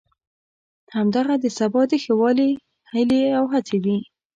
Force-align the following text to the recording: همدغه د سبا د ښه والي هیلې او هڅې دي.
همدغه 0.95 1.35
د 1.39 1.45
سبا 1.59 1.81
د 1.91 1.93
ښه 2.03 2.13
والي 2.19 2.49
هیلې 2.91 3.21
او 3.37 3.45
هڅې 3.53 3.77
دي. 3.85 3.97